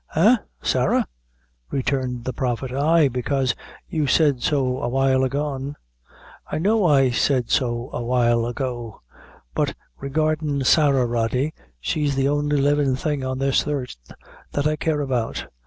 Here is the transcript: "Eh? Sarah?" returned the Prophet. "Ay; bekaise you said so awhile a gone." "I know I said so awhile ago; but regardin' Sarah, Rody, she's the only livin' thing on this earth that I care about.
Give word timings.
"Eh? 0.15 0.35
Sarah?" 0.63 1.05
returned 1.69 2.23
the 2.25 2.33
Prophet. 2.33 2.71
"Ay; 2.71 3.07
bekaise 3.07 3.53
you 3.87 4.07
said 4.07 4.41
so 4.41 4.81
awhile 4.81 5.23
a 5.23 5.29
gone." 5.29 5.75
"I 6.51 6.57
know 6.57 6.87
I 6.87 7.11
said 7.11 7.51
so 7.51 7.91
awhile 7.93 8.47
ago; 8.47 9.01
but 9.53 9.75
regardin' 9.99 10.63
Sarah, 10.63 11.05
Rody, 11.05 11.53
she's 11.79 12.15
the 12.15 12.29
only 12.29 12.57
livin' 12.57 12.95
thing 12.95 13.23
on 13.23 13.37
this 13.37 13.67
earth 13.67 13.97
that 14.53 14.65
I 14.65 14.75
care 14.75 15.01
about. 15.01 15.45